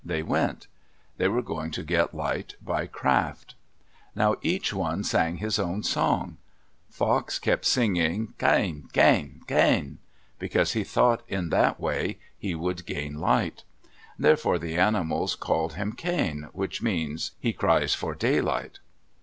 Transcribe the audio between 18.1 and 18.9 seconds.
daylight."